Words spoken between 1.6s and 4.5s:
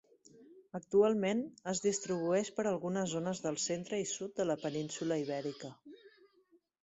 es distribueix per algunes zones del Centre i Sud de